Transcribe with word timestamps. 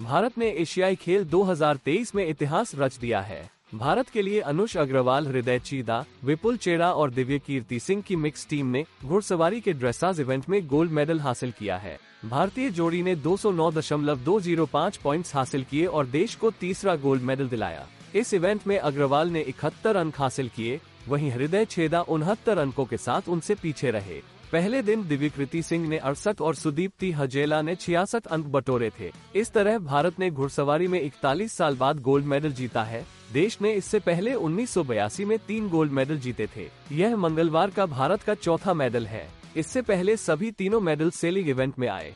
भारत 0.00 0.36
ने 0.38 0.48
एशियाई 0.50 0.96
खेल 0.96 1.24
2023 1.24 2.14
में 2.14 2.26
इतिहास 2.26 2.72
रच 2.74 2.98
दिया 2.98 3.20
है। 3.20 3.50
भारत 3.74 4.08
के 4.08 4.22
लिए 4.22 4.40
अनुष 4.40 4.76
अग्रवाल, 4.76 5.26
हृदय 5.26 5.58
चीदा, 5.58 6.04
विपुल 6.24 6.56
चेरा 6.56 6.92
और 6.92 7.10
दिव्य 7.10 7.38
कीर्ति 7.38 7.80
सिंह 7.80 8.02
की 8.02 8.16
मिक्स 8.16 8.46
टीम 8.48 8.66
ने 8.66 8.84
घुड़सवारी 9.04 9.60
के 9.60 9.72
ड्रेसाज 9.72 10.20
इवेंट 10.20 10.48
में 10.48 10.66
गोल्ड 10.66 10.92
मेडल 10.92 11.20
हासिल 11.20 11.52
किया 11.58 11.76
है। 11.76 11.98
भारतीय 12.24 12.70
जोड़ी 12.70 13.02
ने 13.02 13.16
209.205 13.16 14.96
पॉइंट्स 14.96 15.34
हासिल 15.34 15.64
किए 15.64 15.86
और 15.86 16.06
देश 16.06 16.34
को 16.34 16.50
तीसरा 16.50 16.96
गोल्ड 16.96 17.22
मेडल 17.22 17.48
दिलाया। 17.48 17.86
इस 18.14 18.34
इवेंट 18.34 18.66
में 18.66 18.78
अग्रवाल 18.78 19.30
ने 19.30 19.40
इकहत्तर 19.40 19.96
अंक 19.96 20.14
हासिल 20.18 20.48
किए, 20.48 20.80
वहीं 21.08 21.30
हृदय 21.30 21.64
छेदा 21.64 22.00
उनहत्तर 22.00 22.58
अंकों 22.58 22.84
के 22.84 22.96
साथ 22.96 23.28
उनसे 23.28 23.54
पीछे 23.54 23.90
रहे। 23.90 24.20
पहले 24.52 24.82
दिन 24.82 25.08
दिव्यकृति 25.08 25.62
सिंह 25.62 25.88
ने 25.88 25.98
अड़सठ 25.98 26.40
और 26.40 26.54
सुदीप 26.54 26.92
ती 27.00 27.10
हजेला 27.10 27.62
ने 27.62 27.74
छियासठ 27.74 28.26
अंक 28.26 28.46
बटोरे 28.46 28.90
थे। 29.00 29.10
इस 29.36 29.52
तरह 29.52 29.78
भारत 29.78 30.18
ने 30.18 30.30
घुड़सवारी 30.30 30.86
में 30.86 31.00
41 31.00 31.52
साल 31.52 31.76
बाद 31.76 32.00
गोल्ड 32.00 32.24
मेडल 32.24 32.52
जीता 32.52 32.82
है। 32.82 33.04
देश 33.32 33.58
ने 33.62 33.72
इससे 33.72 33.98
पहले 33.98 34.34
उन्नीस 34.34 34.70
सौ 34.70 34.84
बयासी 34.84 35.24
में 35.24 35.38
तीन 35.38 35.68
गोल्ड 35.68 35.92
मेडल 35.92 36.18
जीते 36.18 36.48
थे। 36.56 36.68
यह 36.92 37.16
मंगलवार 37.16 37.70
का 37.70 37.86
भारत 37.86 38.22
का 38.22 38.34
चौथा 38.34 38.74
मेडल 38.74 39.06
है। 39.06 39.28
इससे 39.56 39.82
पहले 39.82 40.16
सभी 40.16 40.50
तीनों 40.50 40.80
मेडल 40.80 41.10
सेलिंग 41.10 41.48
इवेंट 41.48 41.78
में 41.78 41.88
आए। 41.88 42.14